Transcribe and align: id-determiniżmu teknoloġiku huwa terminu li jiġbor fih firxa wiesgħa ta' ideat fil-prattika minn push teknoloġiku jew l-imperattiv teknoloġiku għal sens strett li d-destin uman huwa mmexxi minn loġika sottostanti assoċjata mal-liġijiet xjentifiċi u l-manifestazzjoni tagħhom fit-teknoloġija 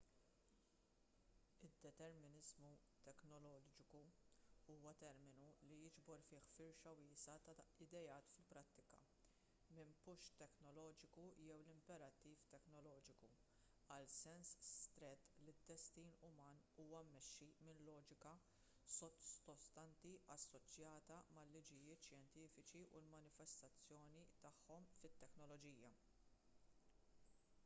id-determiniżmu 1.65 2.69
teknoloġiku 3.07 3.99
huwa 4.69 4.93
terminu 5.01 5.49
li 5.71 5.75
jiġbor 5.81 6.23
fih 6.29 6.47
firxa 6.53 6.93
wiesgħa 7.01 7.35
ta' 7.49 7.65
ideat 7.85 8.31
fil-prattika 8.37 9.01
minn 9.79 9.93
push 10.07 10.31
teknoloġiku 10.39 11.25
jew 11.49 11.57
l-imperattiv 11.59 12.41
teknoloġiku 12.55 13.29
għal 13.97 14.09
sens 14.15 14.55
strett 14.69 15.37
li 15.43 15.55
d-destin 15.59 16.15
uman 16.31 16.65
huwa 16.85 17.03
mmexxi 17.09 17.49
minn 17.67 17.85
loġika 17.91 18.33
sottostanti 18.95 20.15
assoċjata 20.37 21.19
mal-liġijiet 21.39 22.09
xjentifiċi 22.13 22.81
u 22.89 23.03
l-manifestazzjoni 23.05 24.25
tagħhom 24.47 24.89
fit-teknoloġija 25.01 25.93